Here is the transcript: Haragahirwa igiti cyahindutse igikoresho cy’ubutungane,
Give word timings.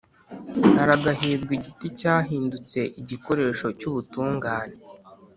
Haragahirwa 0.77 1.51
igiti 1.59 1.87
cyahindutse 1.99 2.79
igikoresho 3.01 3.67
cy’ubutungane, 3.79 4.75